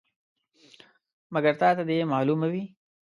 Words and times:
مګر 1.33 1.53
تا 1.61 1.69
ته 1.77 1.83
دې 1.89 1.97
معلومه 2.13 2.47
وي. 2.51 2.63